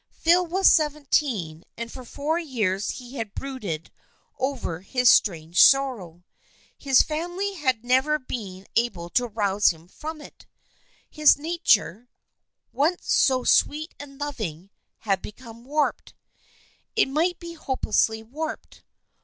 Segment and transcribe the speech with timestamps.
[0.09, 3.91] Phil was seventeen, and for four years he had brooded
[4.39, 6.23] over his strange sorrow.
[6.75, 10.47] His family had never been able to rouse him from it.
[11.07, 12.09] His nature,
[12.73, 16.15] once so sweet and loving, had become warped—
[16.95, 18.81] it might be hopelessly warped.